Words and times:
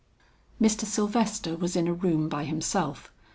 Mr. 0.59 0.85
Sylvester 0.85 1.55
was 1.55 1.75
in 1.75 1.87
a 1.87 1.93
room 1.93 2.27
by 2.27 2.43
himself. 2.45 3.11